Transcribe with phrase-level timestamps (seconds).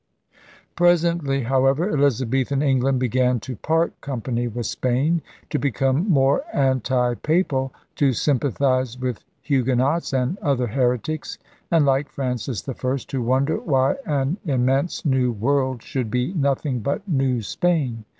[0.75, 7.71] Presently, however, Elizabethan England began to part company with Spain, to become more anti Papal,
[7.97, 11.37] to sympathize with Huguenots and other heretics,
[11.69, 17.07] and, like Francis I, to wonder why an immense new world should be nothing but
[17.07, 18.05] New Spain.